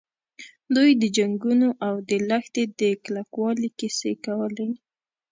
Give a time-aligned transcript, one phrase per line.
[0.75, 4.69] دوی د جنګونو او د لښتې د کلکوالي کیسې کولې.